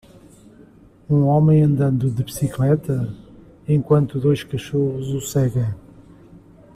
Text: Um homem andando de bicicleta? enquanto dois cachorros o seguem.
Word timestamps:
Um 1.07 1.27
homem 1.27 1.61
andando 1.61 2.09
de 2.09 2.23
bicicleta? 2.23 3.13
enquanto 3.67 4.19
dois 4.19 4.43
cachorros 4.43 5.09
o 5.09 5.21
seguem. 5.21 5.75